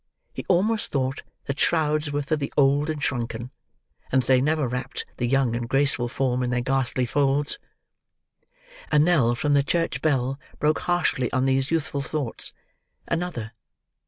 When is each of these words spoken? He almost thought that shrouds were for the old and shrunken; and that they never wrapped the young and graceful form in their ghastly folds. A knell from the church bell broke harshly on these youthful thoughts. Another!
He 0.33 0.43
almost 0.49 0.91
thought 0.91 1.21
that 1.45 1.59
shrouds 1.59 2.11
were 2.11 2.23
for 2.23 2.35
the 2.35 2.51
old 2.57 2.89
and 2.89 3.03
shrunken; 3.03 3.51
and 4.11 4.23
that 4.23 4.25
they 4.25 4.41
never 4.41 4.67
wrapped 4.67 5.05
the 5.17 5.27
young 5.27 5.55
and 5.55 5.69
graceful 5.69 6.07
form 6.07 6.41
in 6.41 6.49
their 6.49 6.59
ghastly 6.59 7.05
folds. 7.05 7.59
A 8.91 8.97
knell 8.97 9.35
from 9.35 9.53
the 9.53 9.61
church 9.61 10.01
bell 10.01 10.39
broke 10.57 10.79
harshly 10.89 11.31
on 11.31 11.45
these 11.45 11.69
youthful 11.69 12.01
thoughts. 12.01 12.51
Another! 13.07 13.51